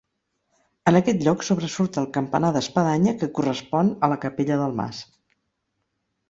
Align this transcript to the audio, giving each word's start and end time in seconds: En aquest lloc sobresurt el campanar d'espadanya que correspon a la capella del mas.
En 0.91 0.95
aquest 0.99 1.19
lloc 1.27 1.43
sobresurt 1.47 1.99
el 2.03 2.07
campanar 2.15 2.49
d'espadanya 2.55 3.13
que 3.21 3.29
correspon 3.41 3.93
a 4.09 4.11
la 4.15 4.19
capella 4.25 4.59
del 4.63 4.75
mas. 4.83 5.05